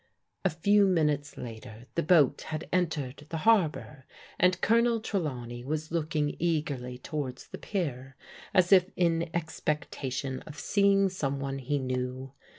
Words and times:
'* 0.25 0.43
A 0.45 0.49
few 0.49 0.87
minutes 0.87 1.37
later 1.37 1.85
the 1.93 2.01
boat 2.01 2.41
had 2.47 2.67
entered 2.73 3.27
the 3.29 3.37
harbour 3.45 4.07
and 4.39 4.59
Colonel 4.59 4.99
Trelawney 4.99 5.63
was 5.63 5.91
looking 5.91 6.35
eagerly 6.39 6.97
towards 6.97 7.45
the 7.49 7.59
pier, 7.59 8.15
as 8.51 8.71
if 8.71 8.89
in 8.95 9.29
expectation 9.35 10.41
of 10.47 10.57
seeing 10.57 11.07
some 11.07 11.39
one 11.39 11.59
he 11.59 11.77
knew. 11.77 12.33